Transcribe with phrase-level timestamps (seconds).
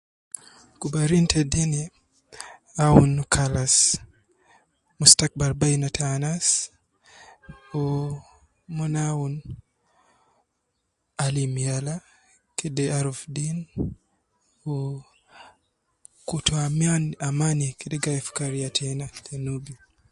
[0.79, 1.81] Kubarin te deeni
[2.85, 3.75] awun kalas
[4.99, 6.47] mustakbal beina ta anas,
[7.73, 7.83] wu
[8.75, 9.33] mon awun
[11.25, 11.95] ,alim yala
[12.57, 13.57] kede aruf deen,
[14.65, 14.77] wu
[16.27, 19.73] kutu aman amani kede gai fi kariya tena ta nubi